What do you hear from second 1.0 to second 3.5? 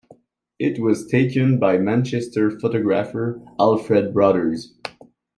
taken by Manchester photographer